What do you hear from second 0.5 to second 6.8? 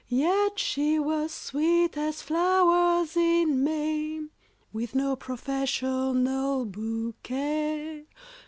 she was sweet as flowers in May, With no professional